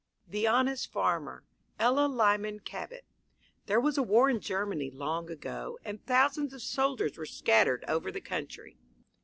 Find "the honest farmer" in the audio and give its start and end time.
0.27-1.43